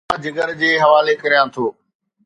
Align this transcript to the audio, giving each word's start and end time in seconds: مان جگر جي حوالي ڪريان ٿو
مان 0.09 0.19
جگر 0.23 0.49
جي 0.61 0.71
حوالي 0.85 1.15
ڪريان 1.21 1.47
ٿو 1.53 1.65